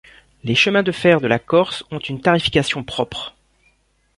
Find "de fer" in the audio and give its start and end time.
0.81-1.21